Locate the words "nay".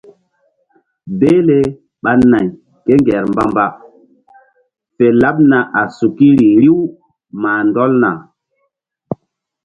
2.31-2.47